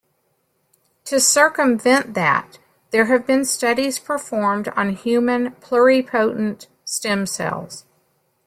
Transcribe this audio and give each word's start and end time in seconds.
To 1.05 1.19
circumvent 1.19 2.15
that, 2.15 2.57
there 2.89 3.05
have 3.05 3.27
been 3.27 3.45
studies 3.45 3.99
performed 3.99 4.67
on 4.69 4.95
human 4.95 5.51
pluripotent 5.61 6.65
stem 6.85 7.27
cells. 7.27 7.85